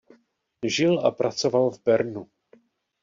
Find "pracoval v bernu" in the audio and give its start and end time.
1.11-2.27